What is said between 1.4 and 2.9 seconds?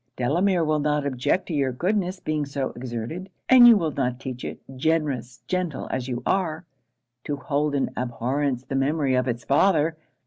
to your goodness being so